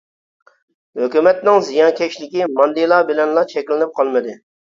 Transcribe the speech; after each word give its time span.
ھۆكۈمەتنىڭ 1.01 1.59
زىيانكەشلىكى 1.67 2.47
ماندىلا 2.55 2.99
بىلەنلا 3.13 3.47
چەكلىنىپ 3.55 3.93
قالمىدى. 4.01 4.35